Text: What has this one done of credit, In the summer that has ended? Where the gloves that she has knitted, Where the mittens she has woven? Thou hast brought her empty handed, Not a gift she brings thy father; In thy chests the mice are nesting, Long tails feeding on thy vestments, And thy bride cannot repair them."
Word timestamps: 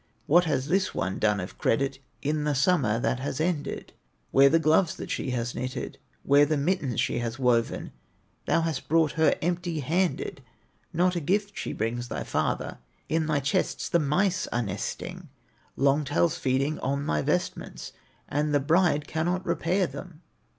What 0.25 0.45
has 0.45 0.65
this 0.67 0.95
one 0.95 1.19
done 1.19 1.39
of 1.39 1.59
credit, 1.59 1.99
In 2.23 2.43
the 2.43 2.55
summer 2.55 2.99
that 2.99 3.19
has 3.19 3.39
ended? 3.39 3.93
Where 4.31 4.49
the 4.49 4.57
gloves 4.57 4.95
that 4.95 5.11
she 5.11 5.29
has 5.29 5.53
knitted, 5.53 5.99
Where 6.23 6.43
the 6.47 6.57
mittens 6.57 6.99
she 6.99 7.19
has 7.19 7.37
woven? 7.37 7.91
Thou 8.47 8.61
hast 8.61 8.87
brought 8.89 9.11
her 9.11 9.35
empty 9.43 9.81
handed, 9.81 10.41
Not 10.91 11.15
a 11.15 11.19
gift 11.19 11.55
she 11.55 11.71
brings 11.71 12.07
thy 12.07 12.23
father; 12.23 12.79
In 13.09 13.27
thy 13.27 13.41
chests 13.41 13.89
the 13.89 13.99
mice 13.99 14.47
are 14.47 14.63
nesting, 14.63 15.29
Long 15.75 16.03
tails 16.03 16.35
feeding 16.35 16.79
on 16.79 17.05
thy 17.05 17.21
vestments, 17.21 17.91
And 18.27 18.55
thy 18.55 18.57
bride 18.57 19.07
cannot 19.07 19.45
repair 19.45 19.85
them." 19.85 20.23